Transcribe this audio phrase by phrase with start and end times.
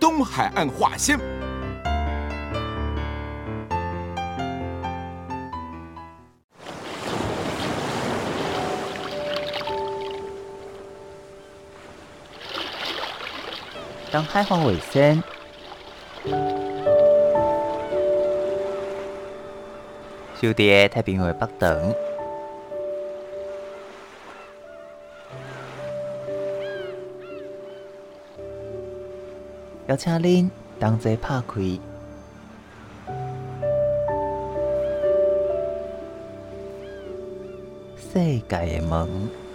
[0.00, 1.18] 东海岸话先。
[14.10, 15.22] 东海岸话先，
[20.40, 21.94] 小弟太平洋北等。
[29.88, 31.62] 邀请您同齐拍开
[37.96, 39.47] 世界的门。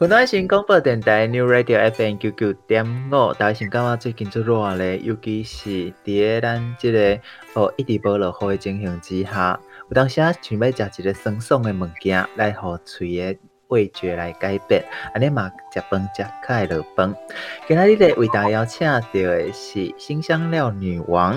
[0.00, 7.18] 云端新广播电台 New Radio FM 九九点五，大家先感觉最近做热咧，尤其是伫咱即个
[7.54, 17.12] 哦一直无落雨的情形之下，有当时啊想要食一个酸爽的物件，来互喙的味觉来改变，安尼嘛食饭食较会落饭。
[17.66, 21.36] 今仔日咧为大家邀请到的是新香料女王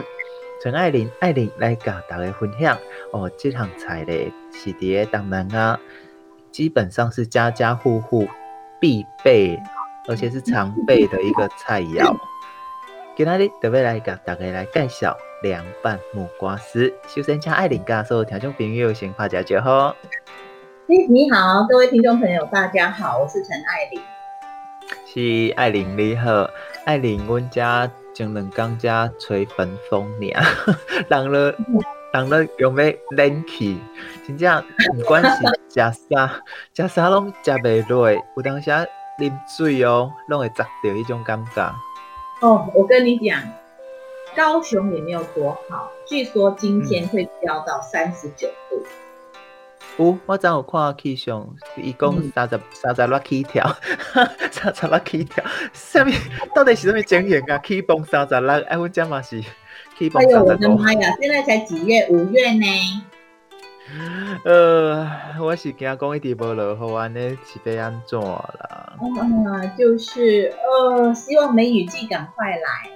[0.62, 2.78] 陈爱玲，爱玲来甲大家分享
[3.12, 5.80] 哦，这项菜咧是伫个东南亚，
[6.52, 8.28] 基本上是家家户户。
[8.82, 9.62] 必备，
[10.10, 12.14] 而且是常备的一个菜肴。
[13.16, 16.92] 今天特别来给大家来介绍凉拌木瓜丝。
[17.08, 19.96] 首先，请爱玲教授听众朋友先拍下招呼。
[20.88, 24.02] 你好，各位听众朋友，大家好，我是陈爱玲。
[25.06, 26.50] 是爱玲你好，
[26.86, 30.44] 爱玲，阮家前两工家吹风风尔，
[31.08, 31.56] 人了
[32.14, 33.80] 人了用要冷气？
[34.28, 34.64] 真正
[34.98, 35.30] 不管是
[35.70, 35.80] 食
[36.10, 36.44] 啥，
[36.76, 38.70] 食啥拢食袂落，有当时
[39.20, 41.76] 啉水哦，拢会砸到迄种感觉。
[42.42, 43.42] 哦，我跟你讲，
[44.36, 48.84] 高雄也没有多好，据说今天会飙到三十九度。
[49.98, 51.48] 有、我昨有看气象，
[51.78, 53.76] 伊讲三十三十六起跳，
[54.52, 55.44] 三十六起跳，
[55.74, 56.10] 啥物？
[56.56, 57.58] 到底是啥物情形啊？
[57.60, 59.42] 起风三十六，哎，我讲嘛是
[60.10, 61.16] 哎呦，我的妈呀！
[61.22, 62.08] 现在才几月？
[62.10, 62.66] 五月呢？
[64.44, 65.08] 呃，
[65.40, 68.94] 我是惊讲一直无落雨，安尼是要安怎啦？
[69.00, 72.90] 嗯，就是呃，希望梅雨季赶快来。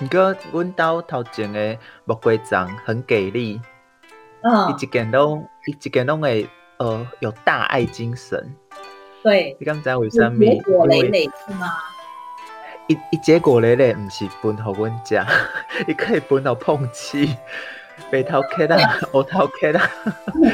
[0.00, 3.60] 毋过，阮兜头前的木瓜欉很给力，
[4.42, 6.48] 嗯，伊一件拢，伊一件拢会
[6.78, 8.54] 呃有大爱精神。
[9.24, 10.38] 对，你刚才为啥物？
[10.38, 11.66] 结果累累是吗？
[12.86, 15.20] 伊伊结果累累，毋是分互阮食，
[15.88, 17.26] 伊可以分互碰瓷。
[18.10, 18.76] 白头壳啦，
[19.12, 19.88] 黑头壳啦，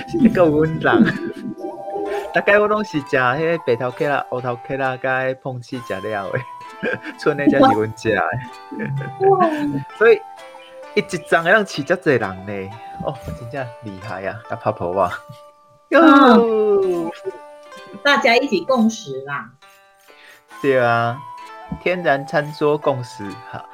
[0.08, 1.40] 是一个温人。
[2.34, 6.42] 大概我拢是食迄个白头壳啦、黑头壳啦，甲碰瓷食了诶。
[7.18, 8.22] 剩诶才是阮食诶。
[9.98, 10.20] 所以
[10.94, 12.70] 一一张会当饲遮侪人咧。
[13.04, 14.38] 哦，真正厉害啊！
[14.50, 15.10] 要拍婆哇。
[15.88, 17.10] 哟，
[18.04, 19.50] 大家一起共识啦。
[20.60, 21.18] 对啊，
[21.80, 23.64] 天然餐桌共识哈。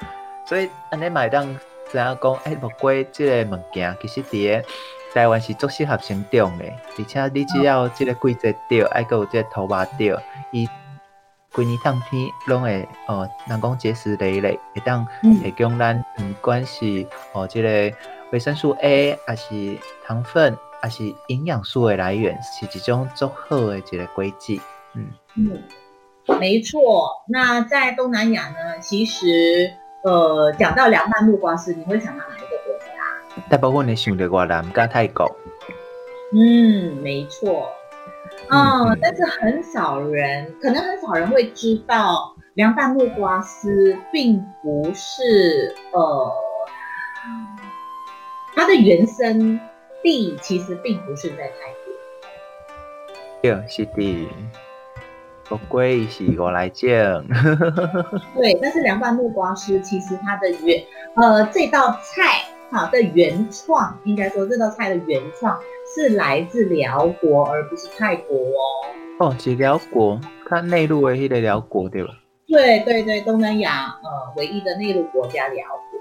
[0.46, 1.56] 所以安尼买当。
[1.88, 4.68] 知影讲，诶，木瓜即个物件，其实伫个
[5.14, 6.64] 台湾是足适合生长的，
[6.98, 10.18] 而且你只要即个季节对，还阁有即个土壤对，
[10.50, 10.68] 伊
[11.52, 15.06] 规年当天拢会，哦，人讲结实累累，会当
[15.40, 17.68] 提供咱，毋管是哦，即个
[18.32, 24.60] 维生素 A，还是糖分，还是营养素的来源，是一种足好诶一个果子。
[24.94, 25.62] 嗯嗯，
[26.40, 27.24] 没错。
[27.28, 29.72] 那在东南亚呢，其实。
[30.02, 33.42] 呃，讲到凉拌木瓜丝，你会想到哪一个国家？
[33.50, 35.26] 大部分你想到越南加泰国。
[36.32, 37.72] 嗯，没错。
[38.48, 46.32] 嗯，嗯，但是很少人，可能很少人会知道，凉拌木瓜丝并不是呃，
[48.54, 49.58] 它的原生
[50.04, 51.92] 地其实并不是在泰国。
[53.42, 54.28] 对，是的。
[55.48, 57.24] 不贵是我来讲，
[58.34, 60.82] 对，但是凉拌木瓜丝其实它的原
[61.14, 65.58] 呃这道菜哈的原创，应该说这道菜的原创
[65.94, 69.30] 是来自辽国，而不是泰国哦。
[69.30, 72.10] 哦，是辽国，它内陆唯一的辽国对吧？
[72.48, 75.98] 对对对，东南亚呃唯一的内陆国家辽国。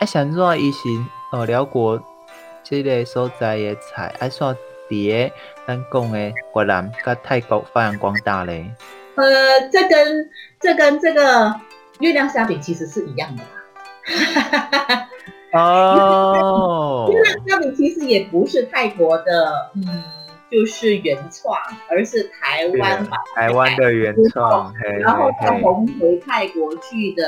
[0.00, 2.02] 哎，想说以前呃辽国
[2.62, 4.28] 这个所在的菜，哎
[4.90, 5.32] 说碟，
[5.66, 8.68] 咱讲的越南跟泰国发扬光大嘞。
[9.14, 10.28] 呃，这跟
[10.58, 11.54] 这跟这个
[12.00, 13.48] 月亮虾饼其实是一样的嘛。
[15.52, 20.02] 哦，月亮虾饼其实也不是泰国的，嗯，
[20.50, 21.56] 就是原创，
[21.88, 27.24] 而是台湾把台湾的原创，然后再红回泰国去的，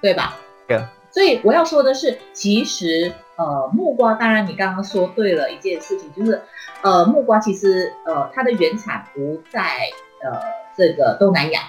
[0.00, 0.36] 对吧？
[0.66, 0.80] 对。
[1.10, 6.42] 所以我要说的是，其实呃木瓜，当然你刚刚说对了一件事情，就是
[6.82, 9.60] 呃木瓜其实呃它的原产不在
[10.22, 10.40] 呃。
[10.78, 11.62] 这个东南亚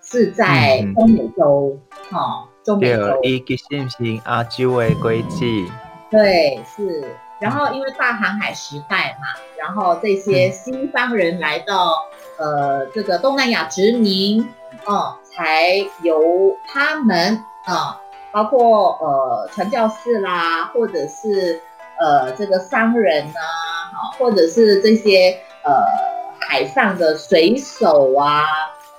[0.00, 1.76] 是在中美洲，
[2.08, 3.18] 哈、嗯哦，中美洲。
[3.24, 5.68] 一个新型亚洲的轨迹。
[6.08, 7.04] 对，是。
[7.40, 9.26] 然后因为大航海时代嘛，
[9.58, 11.96] 然后这些西方人来到、
[12.38, 14.48] 嗯、呃这个东南亚殖民，
[14.86, 17.34] 哦，才由他们
[17.64, 17.96] 啊、哦，
[18.30, 21.60] 包括呃传教士啦，或者是
[21.98, 26.14] 呃这个商人呐、啊，哈，或者是这些呃。
[26.46, 28.44] 海上的水手啊，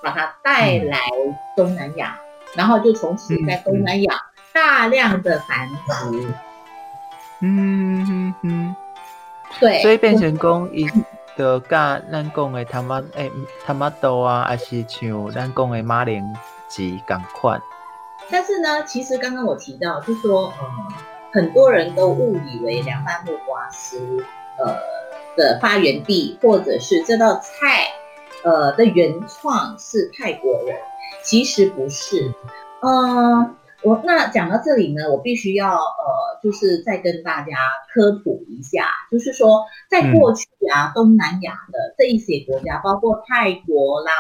[0.02, 0.98] 把它带来
[1.56, 4.16] 东南亚，嗯、然后就从此在东南亚
[4.52, 6.34] 大量的繁殖。
[7.42, 8.76] 嗯嗯嗯，
[9.60, 10.90] 对，所以变成讲伊
[11.38, 13.32] 的甲咱讲的他妈诶
[13.64, 16.26] 他妈豆啊，还是像咱讲的马铃
[16.68, 17.62] 薯共款。
[18.32, 20.94] 但是呢，其实刚刚我提到，就说嗯，
[21.36, 24.00] 很多人都误以为凉拌木瓜丝，
[24.58, 24.96] 呃。
[25.38, 27.90] 的发源地，或者是这道菜，
[28.46, 30.78] 呃的原创是泰国人，
[31.26, 32.32] 其实不是。
[32.82, 33.54] 呃，
[33.84, 37.52] 我那讲到这里呢，我必须要呃，就是再跟大家
[37.94, 44.14] 科普一下，就是说在过去啊，东南亚的这一些国家，包括泰国啦、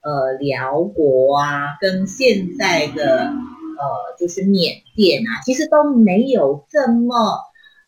[0.00, 3.30] 呃寮国啊，跟现在的
[3.78, 7.14] 呃就是缅甸啊，其实都没有这么。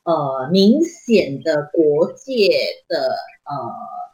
[0.02, 2.48] 呃，明显的国界
[2.88, 2.98] 的
[3.44, 3.54] 呃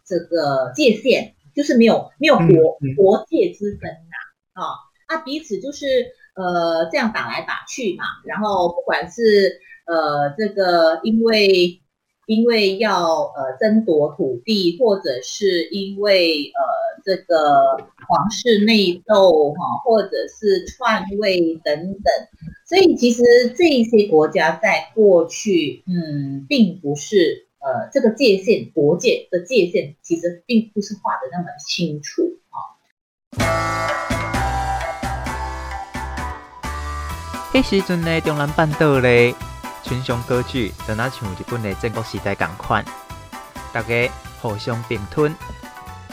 [0.05, 2.45] 这个界限，就是没有没有国、
[2.83, 4.63] 嗯嗯、国界之分呐，啊，
[5.07, 5.87] 啊彼此就是
[6.35, 11.81] 呃这样打来打去嘛，然后不管是呃这个因为
[12.27, 17.77] 因为要呃争夺土地，或者是因为呃这个
[18.09, 22.13] 皇室内斗哈，或者是篡位等等。
[22.69, 23.23] 所以其实
[23.57, 32.59] 这一些国家在过去，嗯，并不是呃这个界限国界的界限，其实并不是画的那么清楚啊。
[37.55, 39.33] 那时阵的中南半岛嘞，
[39.87, 42.85] 群雄割据，就那像日本的战国时代同款，
[43.73, 44.11] 大家
[44.43, 45.33] 互相并吞。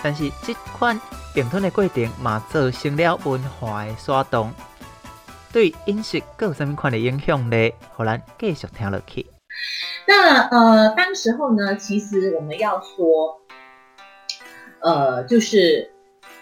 [0.03, 0.99] 但是这款
[1.33, 4.53] 并吞的过程嘛，造成了文化的刷动。
[5.51, 7.71] 对饮食各有什么款的影响呢？
[7.95, 9.25] 好，咱继续听落去。
[10.05, 13.41] 那呃，当时候呢，其实我们要说，
[14.81, 15.91] 呃，就是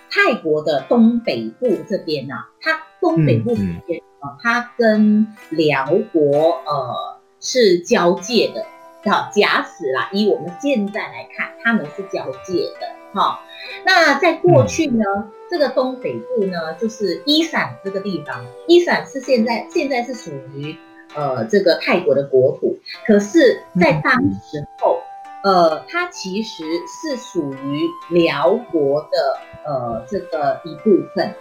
[0.10, 8.66] 泰国的东北部这边呐、啊，它东北部这边啊，它跟辽国呃是交界的。
[9.12, 12.88] 好，假使啦，以我们现在来看，他们是交界的。
[13.14, 13.44] 好，
[13.84, 15.04] 那在过去呢？
[15.18, 18.46] 嗯这个东北部呢，就是伊散这个地方。
[18.68, 20.74] 伊散是现在现在是属于
[21.14, 25.02] 呃这个泰国的国土，可是，在当时候，
[25.44, 31.36] 呃，它其实是属于辽国的呃这个一部分。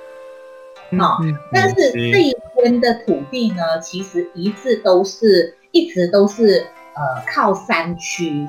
[0.98, 1.18] 好，
[1.52, 8.46] 但是这一边的土地呢，其实一直都是一直都是呃靠山区。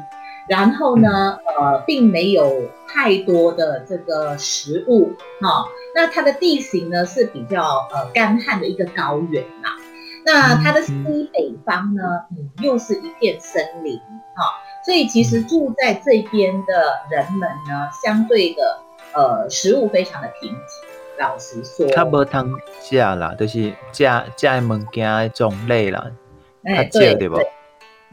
[0.50, 5.66] 然后呢，呃，并没有太多的这个食物，哈、哦。
[5.96, 9.70] 那它的地形呢是比较呃干旱的一个高原呐、
[10.26, 12.02] 那它的西北方呢，
[12.32, 13.98] 嗯，又是一片森林，
[14.36, 14.50] 哈、哦。
[14.84, 18.80] 所以其实住在这边的人们呢，相对的
[19.14, 20.58] 呃食物非常的贫瘠。
[21.20, 22.52] 老实说，它无通
[22.82, 24.04] 食啦，就是食
[24.36, 26.08] 食的物件种类啦，
[26.64, 27.38] 哎，对对不？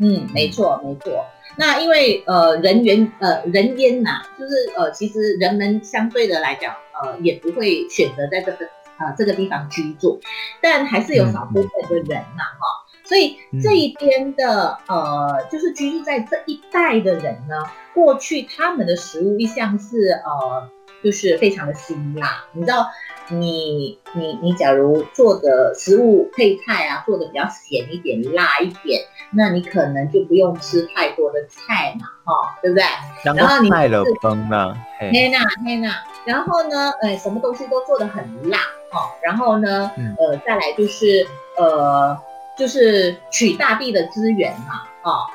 [0.01, 1.27] 嗯，没错没错。
[1.57, 8.67] 那因为呃人员呃人烟呐、啊，就是呃其实人们相对的来讲呃也不会选择在这个
[8.99, 10.21] 呃这个地方居住，
[10.63, 17.57] 但还是有少部分的人呐、啊、哈、嗯，所以这一边的呃就是居住在这一带的人呢，
[17.93, 20.71] 过去他们的食物一向是呃
[21.03, 22.87] 就是非常的辛辣，你知道
[23.29, 29.01] 你你你假如做的食物配菜啊做的比较咸一点辣一点。
[29.31, 32.83] 那你可能就不用吃太多的菜嘛，哈，对不对？
[33.23, 35.91] 然后你卖了崩了，嘿呐嘿呐，
[36.25, 38.57] 然后呢，呃，什么东西都做的很辣，
[38.91, 41.27] 哈，然后呢，呃，再来就是
[41.59, 42.17] 呃，
[42.57, 45.27] 就是取大地的资源嘛，哦，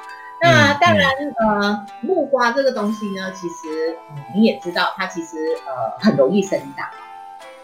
[0.43, 3.97] 那当然，呃，木瓜这个东西呢，其实
[4.35, 6.85] 你也知道，它其实呃很容易生长。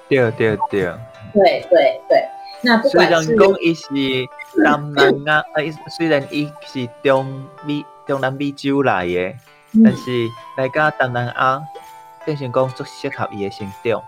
[0.08, 0.90] 对对对，
[1.34, 2.30] 对对对。
[2.62, 3.86] 那不管是虽然讲伊是
[4.64, 5.60] 南南啊， 啊，
[5.90, 9.36] 虽然伊是中美中南美洲来的，
[9.74, 11.62] 嗯、但是来到东南亚，
[12.24, 14.02] 变成讲足适合伊的生长，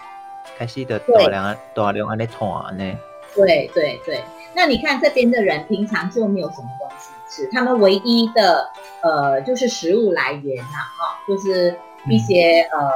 [0.58, 2.98] 开始的大量啊大量安尼传呢。
[3.36, 4.24] 对对对，
[4.54, 8.70] 那你看这边的人平常就没有什么东西吃，他们唯一的
[9.02, 11.76] 呃就是食物来源啦，哈，就是
[12.10, 12.92] 一些、嗯、呃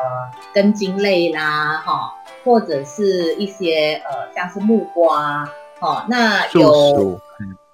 [0.54, 2.13] 根茎类啦，哈。
[2.44, 5.44] 或者是一些呃，像是木瓜，
[5.80, 7.20] 哦，那有，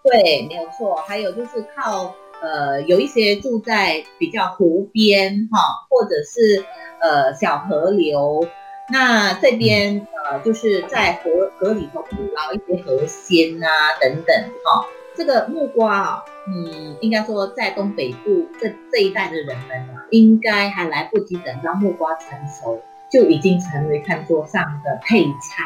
[0.01, 0.95] 对，没有错。
[1.05, 6.63] 还有就是靠呃，有一些住在比较湖边哈，或者是
[7.01, 8.47] 呃小河流，
[8.89, 13.67] 那这边呃就是在河河里头捕捞一些河鲜啊
[13.99, 14.85] 等等哈。
[15.15, 22.81] 这个木瓜啊，嗯，应该说在东北部这这一带的人们啊，应该还来不及等到木瓜成熟。
[23.11, 25.65] 就已经成为餐桌上的配菜。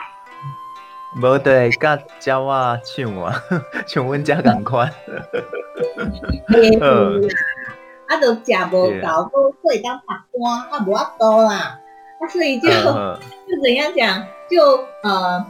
[1.21, 3.39] 无对，甲鸟啊唱啊，
[3.85, 4.87] 像阮家咁款。
[8.07, 11.79] 啊，都食无够，所以当发光，啊，无法多啦。
[12.19, 15.45] 啊，所以就就怎样讲，就呃，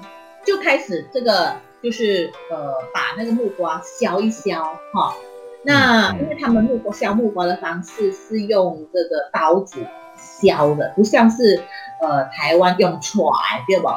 [0.45, 5.15] 就开始这个，就是呃，把那个木瓜削一削，哈。
[5.63, 9.85] 那因为他们木瓜削木瓜的方式是用这个刀子
[10.17, 11.63] 削的，不像是。
[12.01, 13.31] 呃，台湾用鉉，
[13.65, 13.87] 对不？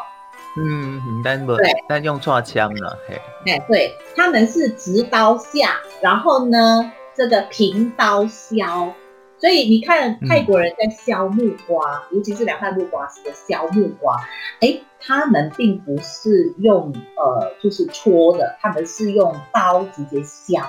[0.57, 2.97] 嗯，但不，对，但用错枪了？
[3.09, 8.95] 嘿，哎，对，他们是直刀下，然后呢，这个平刀削，
[9.41, 14.17] 所以你看泰国人在削木瓜，嗯、尤其是两块木瓜丝的削木瓜，
[14.61, 20.61] 哎，他们并不是用呃，就是戳的，他们是用刀直接削，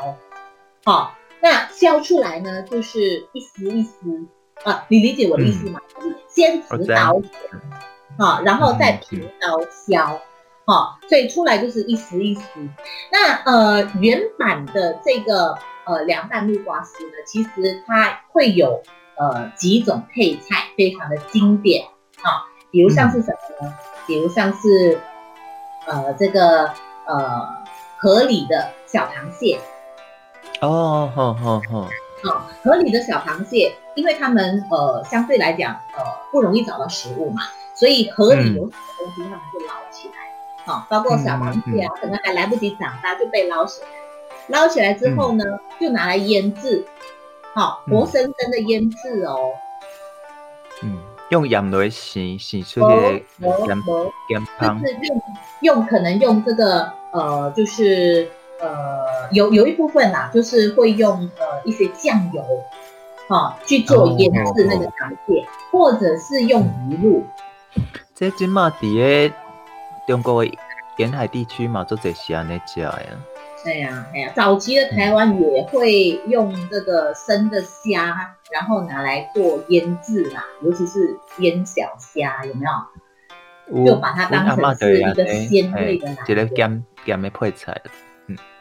[0.86, 1.10] 好、哦，
[1.42, 4.28] 那削出来呢，就是一丝一丝。
[4.66, 5.80] 啊，你理解我的意思吗？
[6.02, 7.22] 嗯、就是先直刀，
[8.18, 10.20] 好，然后再平刀削，
[10.66, 12.42] 好、嗯，所以出来就是一丝一丝。
[13.10, 15.58] 那呃，原版的这个
[15.89, 18.84] 呃凉拌木瓜丝呢，其实它会有
[19.17, 21.84] 呃几种配菜，非常的经典
[22.22, 23.74] 啊，比如像是什么呢？
[23.74, 23.74] 嗯、
[24.05, 25.00] 比如像是
[25.88, 26.72] 呃这个
[27.08, 27.48] 呃
[27.98, 29.60] 河里的小螃蟹。
[30.62, 31.89] 哦，好好好。
[32.24, 37.41] 哦，河里的小螃蟹，因为它们呃相对来讲呃不容易找到食物嘛，
[37.74, 40.13] 所以河里有什么东西，它们就捞起来。
[40.65, 43.88] 好、哦，包括小螃蟹啊，可能还来不及长大就被捞起来。
[44.50, 46.86] 捞起来之后呢，嗯、就拿来腌制，
[47.53, 49.51] 好、哦，活生生的腌制哦。
[50.84, 50.98] 嗯，
[51.29, 53.84] 用盐来洗洗出来的盐
[54.29, 55.22] 盐汤，就是用
[55.62, 58.29] 用可能用这个呃就是。
[58.62, 62.44] 呃，有有一部分啦，就是会用呃一些酱油，
[63.29, 67.25] 哈、哦，去做腌制那个螃蟹，或者是用鱼露。
[68.13, 69.34] 这今嘛在
[70.06, 70.51] 中国的
[70.98, 72.91] 沿海地区嘛，做这些安尼食呀。
[73.63, 83.86] 对呀，哎呀，早期的台湾也会用这个生的虾，嗯、然后拿来做腌制啦，尤其是腌小虾，有没有？
[83.86, 87.80] 就把它当成是一个鲜味的来个咸咸的配菜。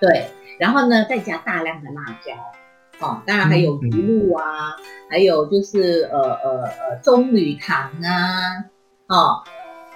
[0.01, 0.29] 对，
[0.59, 8.65] 然后呢，再加大量的辣椒，哦，当然还有鱼露啊，嗯、还有就是呃呃呃棕榈糖啊，
[9.07, 9.43] 哦，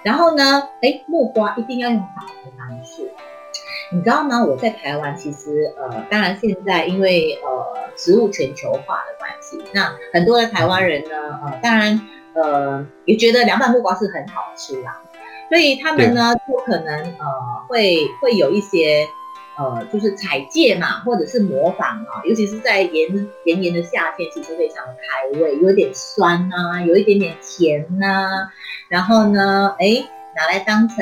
[0.01, 3.11] 然后呢，哎，木瓜一定要用好的方式，
[3.93, 4.43] 你知道吗？
[4.43, 11.09] 我在台湾其实呃，当然现在因为呃食物全球化的关系，那很多的台湾人呢，
[11.43, 12.01] 呃，当然
[12.33, 15.01] 呃也觉得凉拌木瓜是很好吃啦，
[15.49, 17.25] 所以他们呢就可能呃
[17.67, 19.07] 会会有一些。
[19.55, 28.51] 呃，就是采借嘛，或者是模仿啊，尤其是在炎炎炎的夏天，其实非常的开胃，有点酸啊，有一点点甜呐、啊，
[28.89, 30.03] 然后呢，哎，
[30.35, 30.97] 拿来当成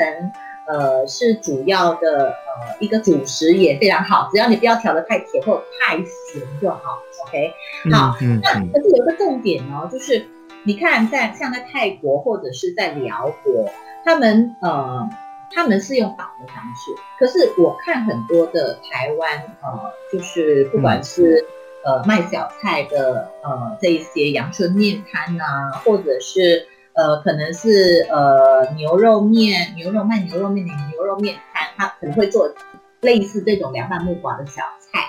[0.72, 6.78] 呃是主要的呃一个主食也非常好，只要你不要调的太甜或太咸就好
[7.26, 7.52] ，OK？
[7.92, 10.26] 好，嗯嗯、那可是有一个重点哦，就是
[10.64, 13.70] 你看在像在泰国或者是在辽国，
[14.04, 15.08] 他们呃。
[15.54, 21.44] 他们是用捣的方式，可是我看很多的台湾，呃，就是不管是
[21.84, 32.52] 呃卖小菜的，呃这一些阳春面摊啊，或者是呃可能是呃牛肉面、牛肉卖牛肉面的牛肉面摊，他可能会做
[33.00, 35.00] 类似这种凉拌木瓜的小菜。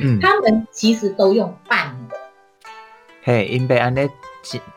[0.00, 2.16] 嗯，他们其实都用拌的。
[3.22, 4.08] 嘿，因被安尼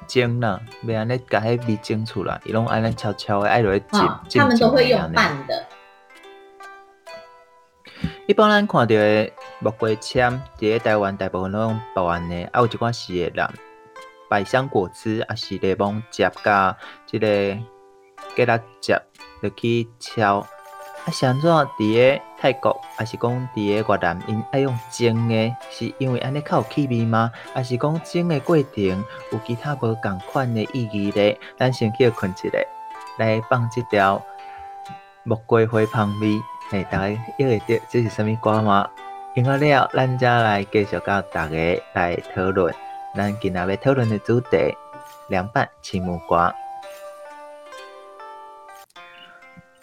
[0.07, 5.65] 蒸啦，被安尼甲迄味蒸出来，伊拢安尼悄悄的爱落去蒸，哦，他们都会用拌的。
[8.27, 13.45] 一般咱看到的木瓜签，伫台湾大部分拢用拌的，啊有一款是会淋
[14.29, 17.27] 百香果汁，啊是柠檬汁加即个
[18.35, 18.93] 芥辣汁
[19.41, 20.37] 落去敲。
[21.05, 27.31] 啊，像怎伫个泰国，还是讲伫个越南，因爱用蒸的，是因为安尼较有气味吗？
[27.53, 31.39] 啊是讲蒸的过程有其他无共款的意义咧？
[31.57, 32.59] 咱先去困一下，
[33.17, 34.21] 来放这条
[35.23, 36.39] 木瓜花香味。
[36.69, 38.89] 嘿，大家晓会得这是什么歌吗？
[39.33, 42.75] 听好了，咱则来继续甲大家来讨论。
[43.15, 44.75] 咱今仔日讨论的主题：
[45.29, 46.53] 凉拌青木瓜。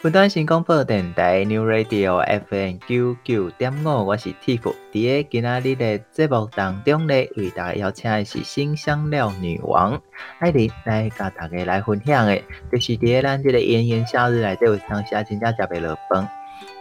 [0.01, 4.73] 本段新广播电台 New Radio FM 九九点五，我是 Tiff。
[4.93, 10.01] 伫个今仔日的节目当中咧，为大家邀请的是新香料女王
[10.39, 12.37] 艾琳来甲大家来分享的，
[12.71, 16.29] 就是伫个咱这个炎炎夏日内底有当时真正食袂落饭。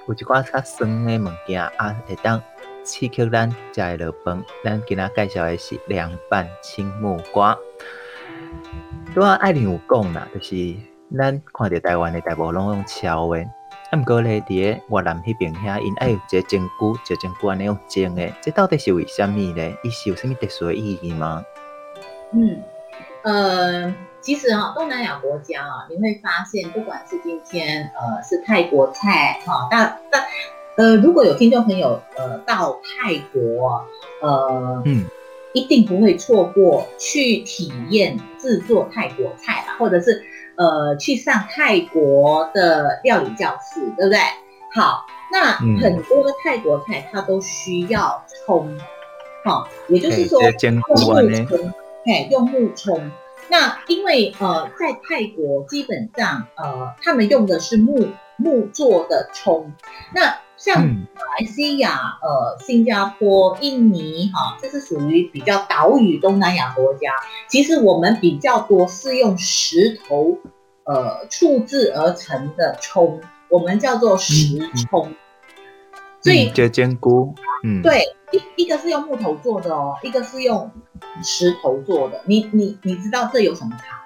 [0.07, 2.41] 有一寡较酸的物件啊，会当
[2.87, 4.43] 刺激咱食的落饭。
[4.65, 7.59] 咱今仔介绍的是凉拌青木瓜。
[9.13, 10.75] 拄仔爱琳有讲啦，就是
[11.19, 13.41] 咱看到台湾的大部分拢用敲的，
[13.91, 19.77] 啊，毋过咧伫个越南迄边遐，因爱有一个蒸菇，一个蒸菇安尼用蒸的，这到底是为虾米咧？
[19.83, 21.45] 伊是有虾米特殊的意义吗？
[22.33, 22.63] 嗯，
[23.25, 23.95] 呃。
[24.23, 30.21] 其实啊，东南亚国家啊，你会发现，不管是今天呃是泰国菜哈，但但
[30.77, 33.85] 呃如果有听众朋友呃到泰国，
[34.21, 35.05] 呃嗯，
[35.53, 40.23] 一定不会错过去体验制作泰国菜啦，或者是
[40.57, 44.19] 呃去上泰国的料理教室，对不对？
[44.75, 48.79] 好，那很多的泰国菜它都需要葱，
[49.45, 50.95] 好，也就是说用木
[51.47, 51.73] 葱，
[52.05, 53.11] 嘿，用木葱。
[53.49, 59.73] 那因为呃，在泰国基本上呃，他们用的是木木做的葱。
[60.15, 67.13] 那像马来西亚、呃、新加坡、印尼哈，这是属于比较岛屿东南亚国家。
[67.49, 70.37] 其实我们比较多是用石头
[70.83, 74.59] 呃处置而成的冲，我们叫做石
[74.91, 75.15] 冲。
[76.21, 78.03] 所以就煎菇，嗯，对，
[78.33, 80.69] 一一个是用木头做的哦，一个是用
[81.23, 82.21] 石头做的。
[82.25, 84.03] 你你你知道这有什么差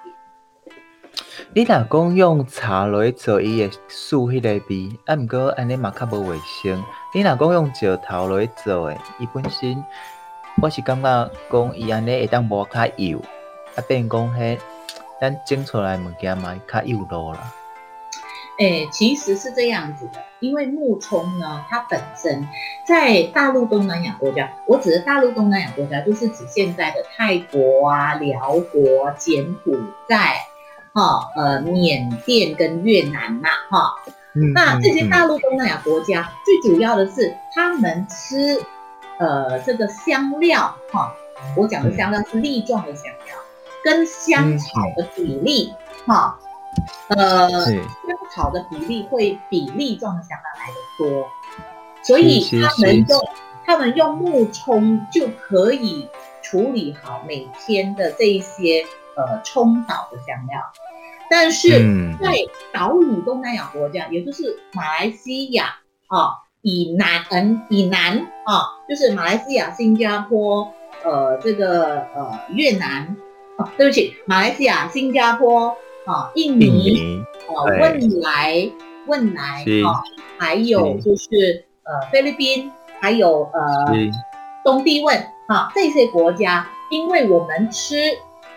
[1.53, 6.81] 你若讲用茶来做伊个素迄个味，啊，毋过安尼嘛较无卫生。
[7.13, 9.83] 你若讲用石头来做诶，伊本身
[10.61, 13.19] 我是感觉讲伊安尼会当无较油，
[13.75, 14.57] 啊，变讲迄
[15.19, 17.53] 咱蒸出来物件嘛较油咯啦。
[18.57, 22.47] 诶，其实是这样子的，因为木葱呢，它本身
[22.87, 30.35] 在大陆东南亚国家，我指的大陆东南亚国家，就是指现在的泰国啊、寮国、柬埔寨、
[30.93, 33.95] 哈、呃、缅甸跟越南嘛，哈。
[34.33, 34.53] 嗯。
[34.53, 38.61] 那这些大陆东南亚国家，最主要的是他们吃，
[39.19, 41.13] 呃，这个香料，哈，
[41.55, 43.35] 我讲的香料是粒状的香料，
[43.83, 45.73] 跟香草的比例，
[46.05, 46.39] 哈。
[47.09, 47.85] 呃，香
[48.33, 51.27] 草的比例会比粒状的香料来得多，
[52.01, 53.19] 所以他们用
[53.65, 56.07] 他们用木冲就可以
[56.41, 60.59] 处理好每天的这一些呃冲岛的香料。
[61.29, 61.69] 但是
[62.21, 62.33] 在
[62.73, 65.75] 岛屿东南亚国家，也就是马来西亚
[66.07, 70.71] 啊以南嗯以南啊，就是马来西亚、新加坡
[71.03, 73.15] 呃这个呃越南
[73.57, 75.75] 哦、啊，对不起，马来西亚、新加坡。
[76.03, 78.71] 啊，印尼，呃，汶莱，
[79.05, 80.01] 汶莱，啊，
[80.39, 83.93] 还有就是呃菲律宾，还有呃
[84.65, 87.95] 东帝汶，啊，这些国家，因为我们吃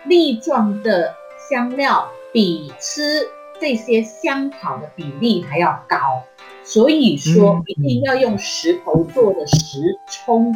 [0.07, 1.13] 粒状的
[1.49, 3.27] 香料比吃
[3.59, 6.23] 这些香草的比例还要高，
[6.63, 10.53] 所以说一定要用石头做的石葱，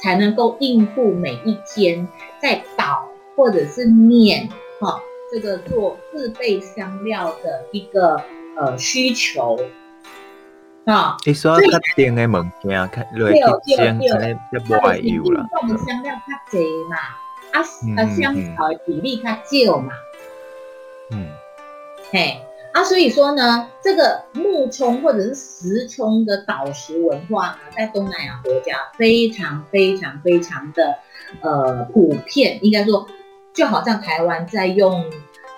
[0.00, 2.06] 才能够应付每一天
[2.40, 4.48] 在捣或者是碾，
[4.80, 5.00] 哈。
[5.32, 8.22] 这个做自备香料的一个
[8.56, 9.58] 呃需求
[10.84, 15.44] 啊，你说较甜的物件，较落去蒸，可能就无爱油了。
[15.62, 16.96] 用的香料较侪嘛，
[17.54, 17.60] 啊
[17.96, 19.92] 啊香草的比例较少嘛，
[21.10, 21.28] 嗯，
[22.10, 30.96] 嘿啊，所以说呢，这个木冲或者是石冲的岛食文化呢，在东南亚国家非常非常非常的
[31.40, 33.08] 呃普遍，应该说。
[33.54, 35.08] 就好像台湾在用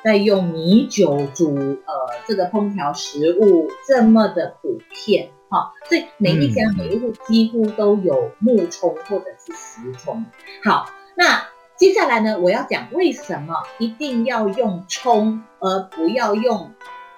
[0.04, 1.94] 在用米酒煮呃
[2.26, 10.26] 这个烹调食物这么的普遍哈，所以每一家每一户几乎都有木冲或者是石冲。
[10.62, 11.42] 好，那
[11.76, 16.72] 接下来呢，我要讲为什么一定要用冲，而不要用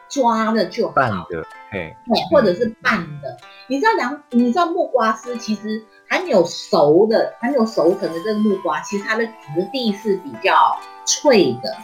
[0.08, 0.94] 抓的就好。
[0.94, 3.30] 拌的，嘿，对，或者是拌的。
[3.30, 3.36] 嗯、
[3.68, 11.76] 你知道凉，你知道木瓜丝其实还没有熟的，还没有熟成的这个木瓜，其实它的质地是比较脆的。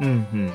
[0.00, 0.52] 嗯嗯，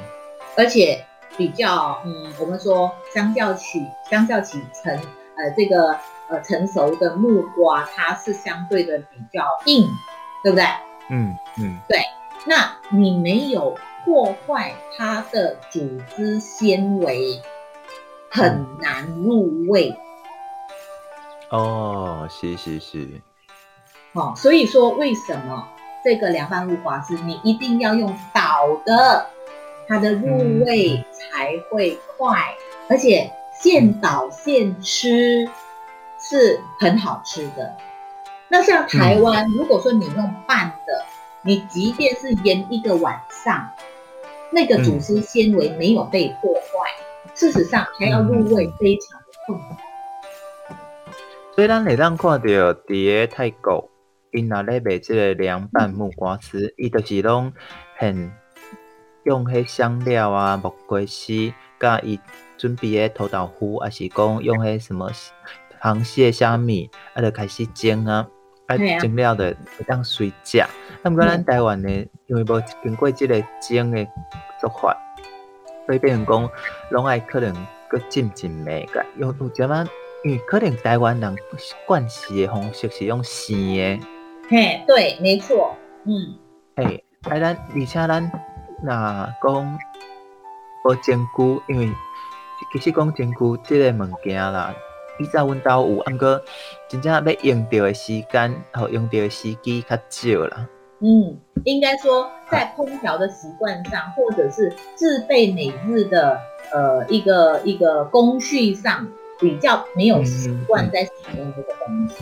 [0.58, 1.06] 而且
[1.38, 4.94] 比较嗯，我们说相较起相较起成
[5.38, 5.98] 呃这个
[6.28, 9.88] 呃成熟的木瓜，它是相对的比较硬，
[10.44, 10.66] 对不对？
[11.10, 12.00] 嗯嗯，对。
[12.46, 17.42] 那你没有破坏它的组织纤维，
[18.30, 19.94] 很难入味。
[21.50, 23.22] 哦，是是是。
[24.14, 25.68] 哦，所以说为什么？
[26.02, 29.30] 这个凉拌木瓜丝，你一定要用倒的，
[29.86, 32.56] 它的入味才会快，
[32.88, 33.30] 嗯、而且
[33.62, 35.46] 现倒现吃
[36.18, 37.76] 是很好吃的。
[38.50, 41.06] 那像台湾，嗯、如果说你用拌的，
[41.44, 43.70] 你即便是腌一个晚上，
[44.52, 46.92] 那个组织纤维没有被破坏，
[47.26, 49.78] 嗯、事实上还要入味非常的困难。
[51.56, 53.90] 所以咱会当看到伫个泰国。
[54.32, 57.52] 因那咧卖即个凉拌木瓜丝，伊着、嗯、是拢
[57.98, 58.32] 很
[59.24, 62.20] 用迄香料啊，木瓜丝，甲伊
[62.56, 65.12] 准备诶土豆腐，还是讲用迄什么
[65.82, 68.28] 螃蟹、虾米，啊，就开始煎啊，
[68.70, 70.60] 啊，蒸了的会当随食。
[70.60, 70.70] 啊，
[71.04, 71.90] 毋过咱台湾呢，
[72.28, 74.08] 因为无经过即个蒸的
[74.62, 74.96] 做法，
[75.86, 76.50] 所以变成讲
[76.92, 77.54] 拢爱可能
[77.90, 79.88] 搁浸浸糜个，用有点仔，
[80.24, 81.36] 因为可能台湾人
[81.88, 84.00] 惯食的方式是用生的。
[84.50, 86.38] 嘿，对，没错，嗯，
[86.76, 88.32] 嘿，啊，咱而且咱
[88.84, 89.80] 若讲
[90.86, 91.90] 无煎菇，因为
[92.72, 94.76] 其实讲煎菇这个物件啦，
[95.20, 96.42] 以前阮兜有，毋过
[96.88, 100.68] 真正要用到的时间和用到的时机较少啦。
[101.02, 106.38] 嗯，应该说在烹调的习惯上，或者是自备每日的
[106.74, 109.08] 呃一个一个工序上，
[109.40, 112.16] 比较没有习惯在使用这个东西。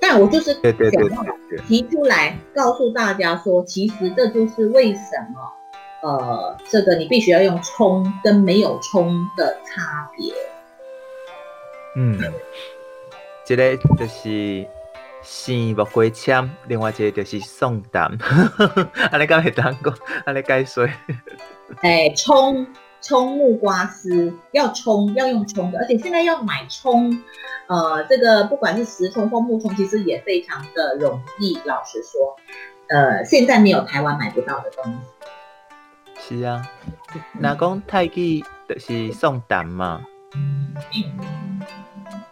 [0.00, 1.24] 但我就是想要
[1.68, 5.00] 提出来告诉大家说，其实这就是为什
[5.32, 10.34] 么，呃，这个你必须要用葱跟没有葱的差别。
[11.96, 12.18] 嗯，
[13.48, 14.66] 一个就是
[15.22, 18.16] 生木瓜签，另外一个就是宋丹。
[19.10, 20.88] 安尼讲会当讲，安尼解说。
[21.82, 22.66] 哎，葱。
[23.02, 27.10] 葱木瓜丝要葱，要用葱的，而且现在要买葱，
[27.66, 31.58] 呃，这个不管是实葱或木葱，其实也非常的容易。
[31.64, 32.36] 老实说，
[32.90, 36.36] 呃，现在没有台湾买不到的东西。
[36.36, 36.62] 是啊，
[37.32, 40.02] 那讲泰记就是宋丹嘛，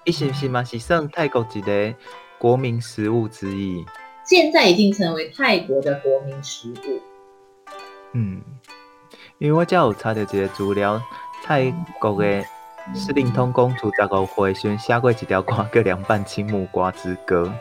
[0.04, 1.94] 伊是不是嘛是算泰国一个
[2.38, 3.84] 国民食物之一？
[4.24, 7.00] 现在已经成为泰国的国民食物。
[8.12, 8.42] 嗯。
[9.38, 11.00] 因为我才有查到一个资料，
[11.44, 12.44] 泰国的
[12.92, 17.52] 司令通公主十五岁时阵写过一条歌叫《凉拌青木瓜之歌》，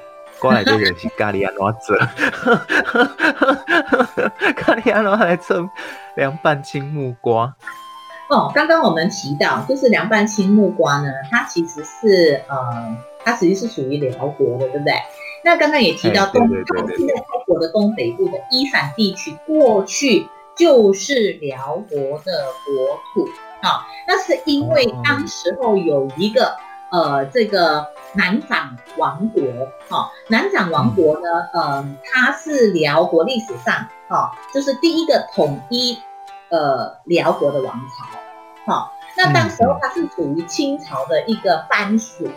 [0.41, 1.95] 歌内底就是咖喱安怎做，
[4.57, 5.69] 咖喱安怎来做
[6.15, 7.55] 凉拌青木瓜。
[8.29, 14.93] 哦，刚刚我们提到，就是凉拌青木瓜呢，它其实是呃，它其实际是属于辽国的，对不对？
[15.43, 20.27] 那刚刚也提到东，它现在泰国的东北部的伊散地区过去。
[20.57, 23.29] 就是辽国的国土
[23.61, 26.51] 啊，那是因为当时候有一个
[26.89, 29.43] 呃，这个南掌王国
[29.87, 35.99] 哈，南掌王国呢，嗯、呃，它是辽国历史上哈，就是第一个统一
[36.49, 42.29] 呃辽国的王朝好，那当时候它是属于清朝的一个藩属，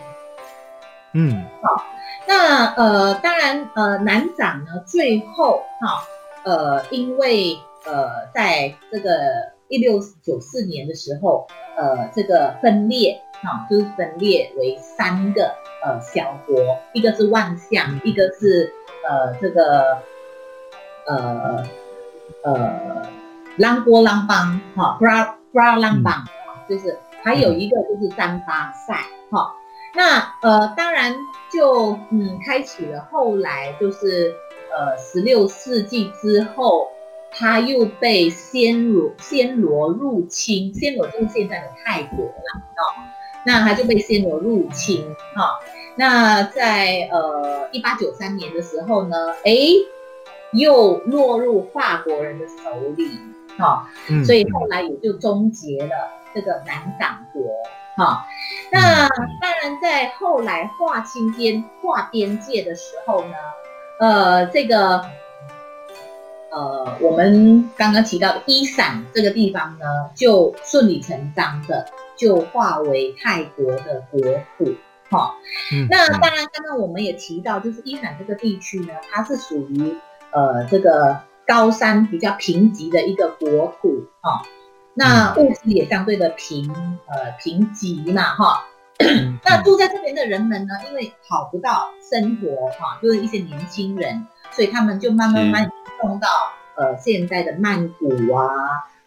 [1.13, 1.83] 嗯，好，
[2.25, 6.03] 那呃，当然呃，南长呢，最后哈，
[6.43, 18.73] 呃，因为呃，在这个一六九四年的时候，呃，这个分裂哈，就是分裂为三个呃小国，一个是万象，一个是
[19.05, 19.97] 呃这个
[21.07, 21.65] 呃
[22.43, 23.07] 呃
[23.57, 26.25] 兰波兰邦哈，，bra bra 琅邦，
[26.69, 28.93] 就是还有一个就是丹巴塞
[29.29, 29.53] 哈，
[29.95, 31.15] 那呃当然
[31.51, 34.33] 就嗯开启了后来就是
[34.71, 36.87] 呃十六世纪之后。
[37.33, 42.83] 他又被暹罗暹罗入侵，暹罗就是现在的泰国了，哦，
[43.45, 45.49] 那他就被暹罗入侵，哈、哦，
[45.95, 49.55] 那在呃一八九三年的时候呢，哎，
[50.51, 52.53] 又落入法国人的手
[52.97, 53.09] 里，
[53.57, 57.41] 哈、哦，所以后来也就终结了这个南港国，
[57.97, 58.17] 哈、哦。
[58.71, 63.35] 那当然，在后来划清边划边界的时候呢，
[63.99, 65.05] 呃，这个
[66.49, 69.85] 呃，我们刚刚提到的伊伞这个地方呢，
[70.15, 71.85] 就顺理成章的
[72.17, 74.19] 就划为泰国的国
[74.57, 74.73] 土。
[75.09, 75.35] 好，
[75.89, 79.97] 那当然，刚刚我们也提到，就是伊伞这个地区呢，它是属于
[80.31, 81.19] 呃这个
[81.51, 84.41] 高山比较贫瘠的一个国土，哈，
[84.93, 86.73] 那物资也相对的贫
[87.07, 88.63] 呃贫瘠嘛，哈，
[89.43, 95.69] 那住在这边的人们呢，因为讨不到生活，哈，就是一些年轻人，所以他们就慢慢慢移
[96.01, 96.29] 动到
[96.77, 98.47] 呃现在的曼谷啊，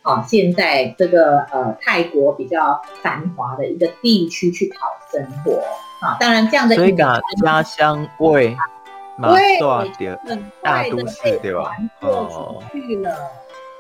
[0.03, 4.81] 啊，现在这个呃泰国比较繁华的一个地区去讨
[5.11, 5.63] 生活。
[6.07, 8.55] 啊，当然这样的，所以讲家乡味，
[9.17, 11.71] 马上的大都市对吧？
[12.01, 13.17] 哦，去了，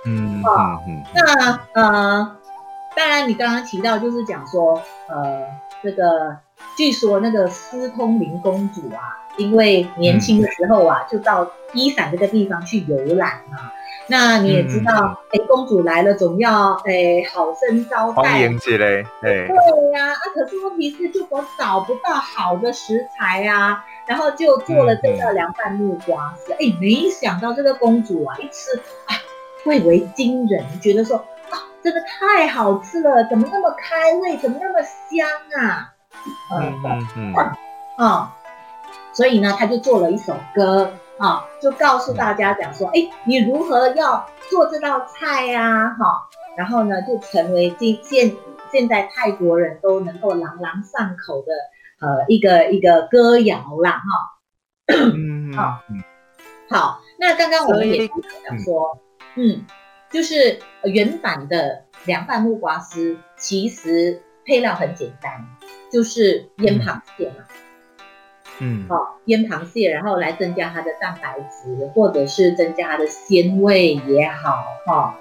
[0.06, 1.02] 嗯嗯嗯。
[1.14, 2.36] 那呃，
[2.94, 5.42] 当然你刚刚提到就是讲说，呃，
[5.82, 6.36] 这个
[6.76, 13.72] 据说那个斯通灵公主啊，因为年轻的时候啊，就到伊伞这个地方去游览嘛。
[14.06, 19.48] 那你也知道，哎、嗯，公主来了，总要哎好生招待，欢迎之类，对。
[19.48, 19.56] 对
[19.94, 26.52] 呀，啊，可是问题是，就我找不到好的食材啊，然后就做了这道凉拌木瓜丝。
[26.52, 29.12] 哎、嗯，没想到这个公主啊，一吃啊，
[29.64, 31.16] 蔚为惊人，觉得说
[31.50, 35.28] 啊，真的太好吃了，怎么那么开胃，怎么那么香
[35.62, 35.92] 啊？
[36.52, 37.34] 嗯嗯嗯，
[37.96, 38.34] 啊，
[39.12, 40.92] 所以呢，他就做了一首歌。
[41.16, 45.94] 啊，就告诉大家讲说，哎，你如何要做这道菜呀？
[45.96, 48.34] 哈，然后呢，就成为今现
[48.74, 51.52] 现在泰国人都能够朗朗上口的
[52.00, 54.04] 呃一个一个歌谣啦，哈。
[54.88, 55.80] 嗯，好，
[56.68, 58.98] 好，那刚刚我们也讲说，
[59.36, 59.64] 嗯，
[60.10, 65.46] 就是原版的凉拌木瓜丝，其实配料很简单，
[65.92, 67.44] 就是腌螃蟹嘛。
[68.58, 75.14] 嗯，好、哦，腌螃蟹，然后来增加它的蛋白质，或者是增加它的鲜味也好，哈、哦，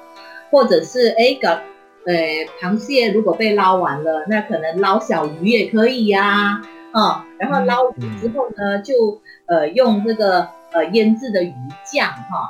[0.49, 1.61] 或者是哎个，
[2.05, 2.13] 呃，
[2.59, 6.61] 螃蟹如果被捞完了，那可能捞小鱼也可以呀、
[6.91, 11.53] 啊，哦，然后捞鱼之后呢，就呃用这个呃腌制的鱼
[11.85, 12.43] 酱，哈、哦，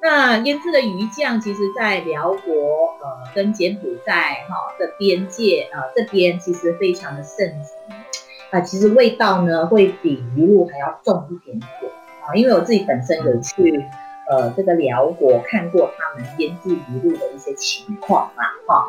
[0.00, 7.76] 那腌制的鱼酱，其实在辽国呃跟柬埔寨哈、哦、的边界啊、呃、这边其实非常的盛行。
[8.50, 11.70] 啊，其实味道呢会比鱼露还要重一点点
[12.24, 13.84] 啊，因为我自己本身有去
[14.28, 18.86] 呃这个辽国看过他们腌制鱼露的一些情况嘛，哈，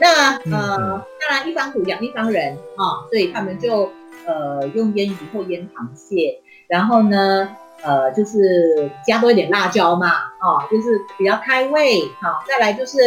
[0.00, 3.90] 那呃当然一方土养一方人啊，所以他们就
[4.26, 12.98] 呃用腌鱼或腌螃蟹，然后呢呃就是加多一点辣椒嘛，啊，就是比较开胃，好，再来就是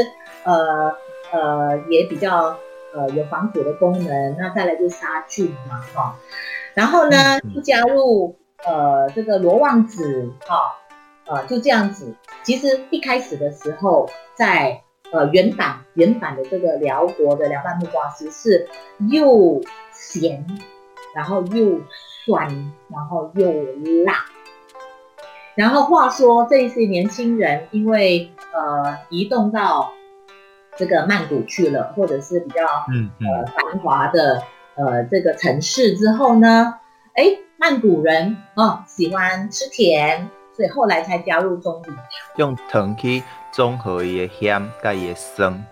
[0.44, 0.94] 呃
[1.32, 2.58] 呃也比较。
[2.92, 6.14] 呃，有防腐的功能，那再来就杀菌嘛，哈、哦，
[6.74, 10.62] 然后呢，就加入呃这个罗望子，哈、哦，
[11.30, 12.16] 呃就这样子。
[12.44, 18.68] 其实一开始的时候，在呃原版原版的这个辽国的凉拌木瓜丝是
[19.10, 19.62] 又
[19.92, 20.46] 咸，
[21.16, 21.80] 然后又
[22.26, 22.48] 酸，
[22.90, 23.52] 然后又
[24.04, 24.26] 辣。
[25.56, 29.94] 然后话说这些年轻人因为呃移动到。
[30.78, 34.42] 这个曼谷去了，或者是比较嗯，嗯呃繁华的
[34.76, 36.76] 呃这个城市之后呢，
[37.16, 40.30] 哎，曼谷人哦喜欢吃甜，
[40.60, 41.96] 所以后来才加入棕榈糖，
[42.36, 45.66] 用糖去综合伊的咸，加一些酸。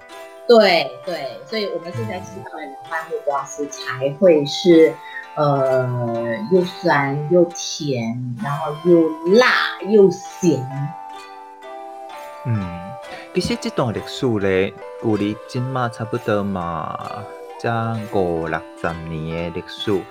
[0.48, 4.94] 对对，所以我们现在吃到的凉拌木瓜丝才会是
[5.36, 5.86] 呃
[6.54, 9.48] 又酸又甜，然后又辣
[9.90, 10.66] 又咸。
[12.46, 12.80] 嗯。
[13.36, 14.74] 其实这段历史咧，
[15.04, 16.98] 距离今嘛差不多嘛，
[17.60, 17.70] 才
[18.14, 20.02] 五六十年的历史。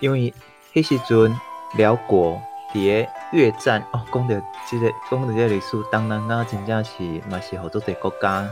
[0.00, 0.32] 因为
[0.72, 1.38] 迄时阵
[1.76, 2.40] 辽国
[2.72, 8.46] 伫个越战哦，讲着即个讲着即个历史，当然啊，真正是嘛是好多个国家，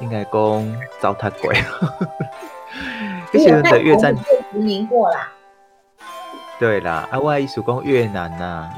[0.00, 0.32] 应该讲
[1.00, 1.52] 糟蹋过。
[3.32, 4.22] 迄时阵的越战殖
[4.58, 5.32] 民过啦。
[6.58, 8.74] 对啦，啊，我意思讲越南呐、啊，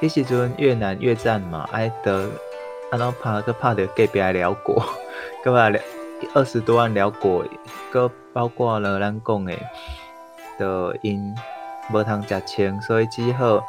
[0.00, 2.28] 迄时阵越南越战嘛，爱得。
[2.90, 4.82] 啊，然后怕个怕着隔壁辽国，
[5.44, 5.70] 个嘛
[6.34, 7.44] 二十多万辽国，
[7.92, 9.56] 个包括了咱讲的，
[10.58, 11.32] 就因
[11.92, 13.64] 无通食清，所以只好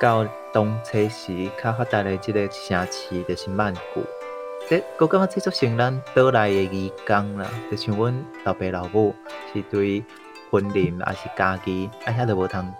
[0.00, 4.04] 到东车时较发达的即个城市就是曼谷。
[4.68, 9.14] 即我感觉即就像咱岛内的渔工啦，就像阮老爸老母
[9.52, 10.04] 是对
[10.50, 12.72] 婚礼还是家己，啊遐都无通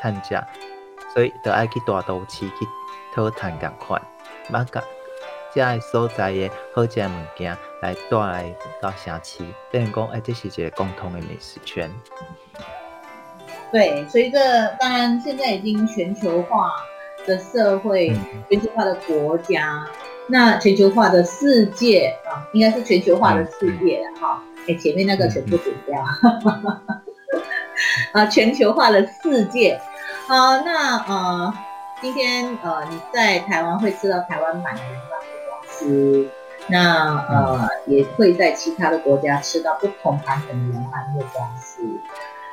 [0.00, 0.42] 趁食，
[1.14, 2.54] 所以就爱去大都市去
[3.14, 4.00] 讨趁共款。
[4.48, 4.82] 马甲
[5.54, 11.90] 遮个所在的好食物件来带来到城市，等于讲，哎，这是一个共同的美食圈。
[13.72, 16.70] 对，随着当然现在已经全球化
[17.26, 18.16] 的社会，
[18.48, 19.88] 全球化的国家，嗯、
[20.26, 24.42] 那全球化的世界啊，应该是全球化的世界了哈。
[24.66, 26.02] 哎、嗯，前面那个全部剪掉。
[28.12, 29.80] 啊，全球化的世界。
[30.26, 31.54] 好，那呃，
[32.00, 36.28] 今天呃，你在台湾会吃到台湾版的凉拌木瓜丝，
[36.66, 41.82] 那呃，也会在其他的国家吃到不同版本的凉拌木瓜丝。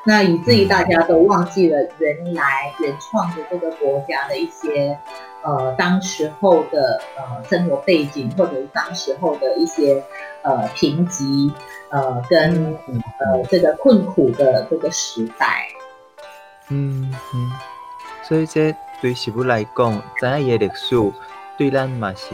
[0.07, 4.97] 那以至于大家都忘记了原来原创的这个国家的一些
[5.43, 10.01] 呃当时候的呃生活背景，或者是当时候的一些
[10.43, 11.51] 呃贫瘠
[11.89, 12.73] 呃跟
[13.19, 15.67] 呃这个困苦的这个时代。
[16.69, 17.51] 嗯嗯，
[18.23, 20.95] 所以这对食物来讲，知影伊的历史，
[21.57, 22.33] 对咱嘛是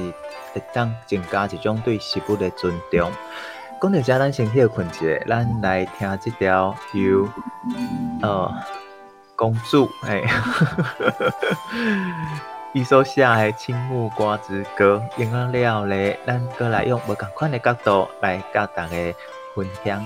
[0.53, 3.11] 会当增加一种对食物的尊重。
[3.83, 7.27] 讲到遮，咱先休困一下，咱来听这条由
[8.21, 8.49] 呃
[9.35, 10.23] 公主哎，
[12.71, 18.95] 伊所写的《青木瓜之歌》，用完了咧，咱搁来用无共款诶角度来甲大家
[19.53, 20.01] 分享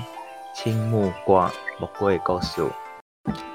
[0.56, 2.68] 青木瓜木瓜诶故事。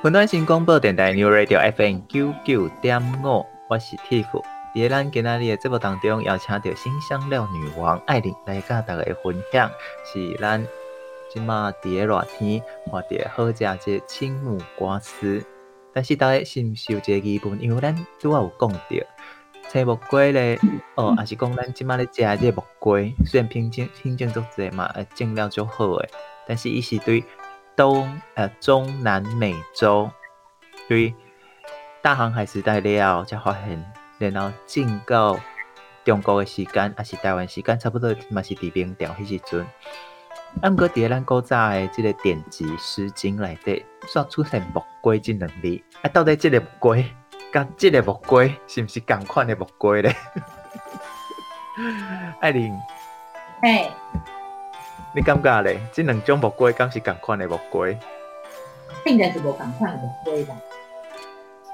[0.04, 4.40] 云端新广播电台 New Radio FM 九九点五，我是 Tiff。
[4.74, 9.70] 在咱今仔日的节目当中，邀请到新香料女王艾琳来甲大家分享，
[10.02, 10.66] 是咱
[11.30, 15.44] 即马伫咧热天看着好食这青木瓜丝。
[15.92, 17.60] 但是大家是毋是有一个疑问？
[17.60, 18.78] 因为咱拄仔有讲到
[19.68, 20.58] 青木瓜咧，
[20.94, 26.08] 哦，也是讲咱即马咧食这木瓜，虽然品种品种足济嘛，呃，种料足好诶，
[26.46, 27.22] 但是伊是对
[27.76, 30.10] 东呃中南美洲
[30.88, 31.14] 对
[32.00, 33.92] 大航海时代了才发现。
[34.30, 35.38] 然后进到
[36.04, 39.66] 中国的时间，还是台湾时间，差不多嘛是伫明朝迄时阵。
[40.60, 45.80] 啊，毋过伫咱古早的即个典籍《诗经》内底，煞出现木瓜即两字。
[46.02, 46.96] 啊，到底即个木瓜，
[47.52, 50.14] 甲即个木瓜是毋是共款的木瓜咧？
[52.40, 52.78] 爱玲，
[53.62, 53.90] 嘿，
[55.14, 55.80] 你感觉咧？
[55.90, 57.88] 即两种木瓜敢是共款的木瓜？
[59.06, 60.60] 应该是无共款的木瓜吧。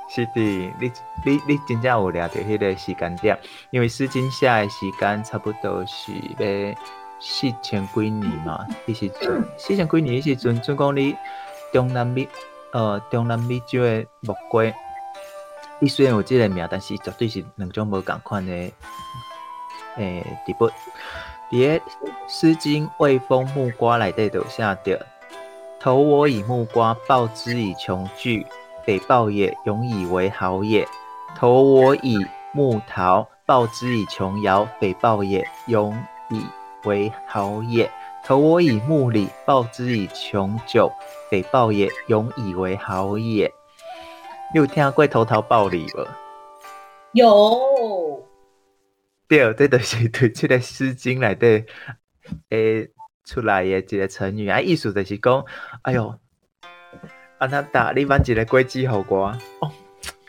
[0.08, 0.40] 是的，
[0.80, 0.90] 你
[1.24, 3.38] 你你真正有抓到迄个时间点，
[3.70, 6.74] 因为《诗经》写的时间差不多是要
[7.20, 11.14] 四千几年嘛，迄时阵四千几年迄时阵，准讲你
[11.72, 12.26] 中南美
[12.72, 14.64] 呃中南美洲的木瓜，
[15.80, 18.52] 伊虽然有即个名，但是绝对是两种无共款的
[19.96, 20.70] 诶植物。
[21.50, 21.80] 伫个
[22.26, 25.06] 《诗经·卫风·木瓜》内底就写着：
[25.78, 28.46] 投我以木瓜，报之以琼琚。
[28.88, 30.88] 匪报也，永以为豪也。
[31.36, 32.16] 投我以
[32.54, 34.66] 木桃，报之以琼瑶。
[34.80, 35.94] 匪报也，永
[36.30, 36.42] 以
[36.86, 37.90] 为豪也。
[38.24, 40.90] 投我以木李，报之以琼酒。
[41.30, 43.52] 匪报也，永以为豪也。
[44.54, 46.06] 你有听过投桃报李无？
[47.12, 48.26] 有。
[49.28, 51.66] 对，这就是对这个《诗经》内底
[52.48, 52.88] 诶
[53.26, 55.44] 出来的一个成语啊，意思就是讲，
[55.82, 56.18] 哎哟。
[57.38, 59.26] 啊，那打你办一个果子好我
[59.60, 59.70] 哦，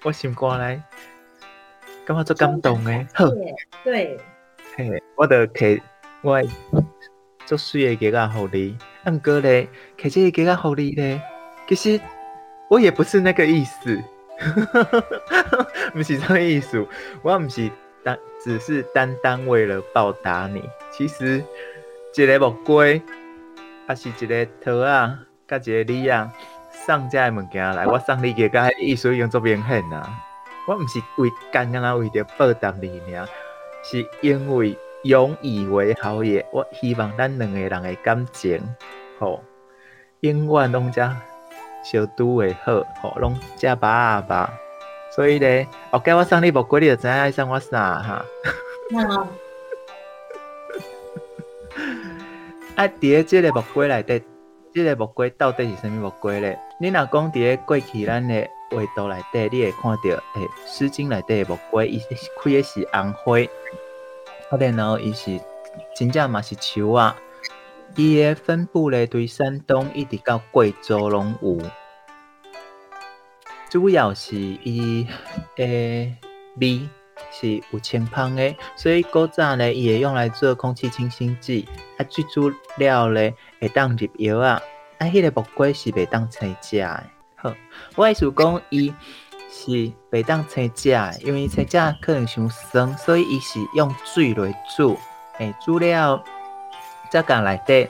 [0.04, 0.80] 我心肝来，
[2.06, 3.08] 感觉足感动诶。
[3.16, 3.26] 好，
[3.84, 4.20] 对，
[4.78, 5.82] 嘿，我着摕
[6.22, 6.40] 我
[7.48, 9.68] 足水诶果仔给你，啊，毋过咧，
[9.98, 11.22] 摕这个果仔给你咧，
[11.68, 12.00] 其实
[12.70, 14.00] 我也不是那个意思，
[15.92, 16.86] 不是这个意思，
[17.24, 17.72] 我毋是
[18.04, 20.62] 单，只是单单为了报答你。
[20.92, 21.44] 其实
[22.16, 22.86] 一个木瓜，
[23.88, 26.32] 还是一个桃啊，甲一个李啊。
[26.86, 30.10] 送这物件来，我送你个，甲意思用作明显啊！
[30.68, 33.28] 我毋是为干干啊，为着报答你尔，
[33.84, 36.46] 是因为永以为豪也。
[36.52, 38.62] 我希望咱两个人的感情，
[39.20, 39.44] 吼，
[40.22, 41.12] 永远拢遮
[41.84, 44.52] 小拄会好，吼，拢遮把啊把。
[45.12, 48.26] 所以咧，OK，我送你木瓜，你就知影爱送我啥哈？
[49.08, 49.28] 好。
[52.76, 54.24] 啊，伫个这个木瓜内底。
[54.72, 56.60] 这个木瓜到底是啥物木瓜咧？
[56.82, 62.00] 你若讲伫个过去咱的画图内底，你会看到，诶，《诗经》内底的木瓜，伊
[62.42, 63.38] 开的是红花，
[64.50, 65.38] 好然后伊是
[65.94, 67.18] 真正嘛是树啊。
[67.98, 71.60] 伊的分布咧，对山东一直到贵州拢有，
[73.70, 75.06] 主要是伊
[75.58, 76.16] 诶
[76.62, 76.88] 味
[77.30, 83.36] 是有清芳的，所以古早咧伊会用来做空气清新剂，啊，最主要咧。
[83.60, 84.62] 会当入药啊！
[85.00, 87.04] 啊，迄个木瓜是袂当生食诶。
[87.36, 87.54] 好，
[87.96, 88.94] 我意思讲，伊
[89.50, 89.72] 是
[90.12, 90.90] 袂当青食，
[91.22, 94.98] 因为青食可能伤酸，所以伊是用水来煮。
[95.38, 96.22] 诶，煮了
[97.10, 97.90] 再甲内底，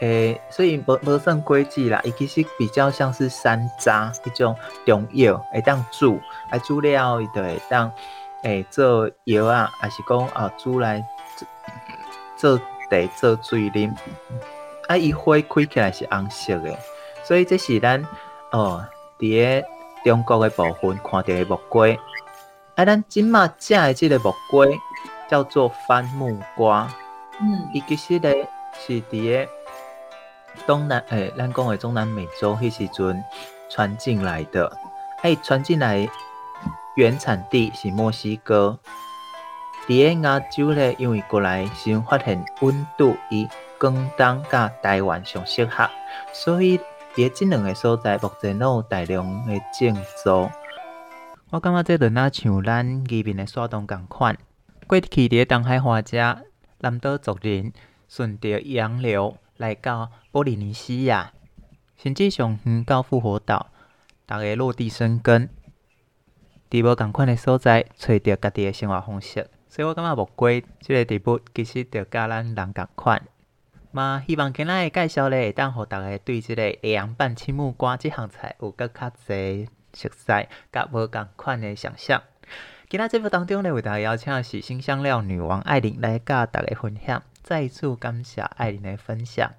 [0.00, 7.90] 诶，所以无无算果子啦，伊其实比较像是山楂迄种中药，会当煮，啊煮了伊就会当
[8.42, 11.02] 诶做药啊，还是讲啊煮来
[12.36, 13.90] 做茶做水啉。
[14.88, 16.76] 啊，伊花开起来是红色的，
[17.24, 18.04] 所以这是咱
[18.50, 18.84] 哦
[19.18, 19.66] 伫个
[20.04, 21.88] 中国的部分看到的木瓜。
[22.74, 24.66] 啊，咱今麦食的即个木瓜
[25.28, 26.88] 叫做番木瓜。
[27.40, 29.48] 嗯，伊其实咧是伫个
[30.66, 33.24] 东南诶，咱讲的中南美洲迄时阵
[33.70, 34.70] 传进来的。
[35.22, 36.08] 哎，传进来
[36.96, 38.78] 原产地是墨西哥。
[39.86, 43.48] 伫个亚洲咧，因为过来先发现温度伊。
[43.82, 45.90] 广东甲台湾上适合，
[46.32, 46.78] 所以
[47.16, 50.30] 伫即两个所在目前拢有大量的种植。
[51.50, 54.38] 我感觉这轮仔像咱移民诶山东共款，
[54.86, 56.38] 过去伫个东海花遮
[56.78, 57.72] 南岛族人
[58.08, 61.32] 顺着洋流来到波利尼西亚，
[61.96, 63.66] 甚至上远到复活岛，
[64.28, 65.48] 逐个落地生根，
[66.70, 69.50] 伫无共款诶所在找着家己诶生活方式。
[69.68, 73.20] 所以我感觉木瓜即个植物其实着甲咱人共款。
[73.92, 82.22] 嘛，希望今仔个介绍咧，会当互大家对即个凉拌青木瓜即项菜有阁较侪熟悉，甲无共款的想象。
[82.88, 87.22] 今仔节目当中咧，为大家邀请的是新香料女王艾琳来甲大家分享。
[87.42, 89.50] 再次感谢艾琳的分享。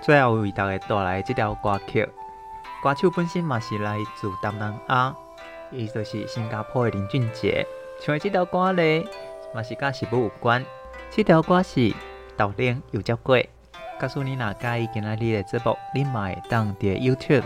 [0.00, 2.08] 最后为大家带来即条歌曲，
[2.82, 5.14] 歌手本身嘛是来自东南亚，
[5.70, 7.66] 伊就是新加坡的林俊杰。
[8.00, 9.06] 唱的即条歌咧，
[9.54, 10.64] 嘛是甲食物有关。
[11.10, 11.92] 即条歌是
[12.36, 13.46] 豆奶油椒粿。
[13.98, 17.42] 告诉你哪介意今仔日的节目，你嘛会当伫 YouTube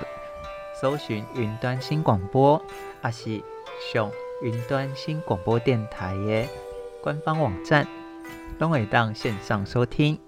[0.79, 2.63] 搜寻云端新广播，
[3.01, 3.43] 还是
[3.93, 4.11] 上
[4.43, 6.45] 云端新广播电台的
[7.03, 7.87] 官方网站，
[8.59, 10.19] 拢会当线上收听。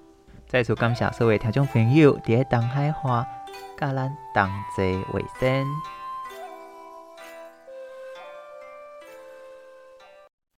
[0.48, 3.26] 再次感谢所有听众朋友伫东海花，
[3.76, 5.66] 甲咱同齐卫生。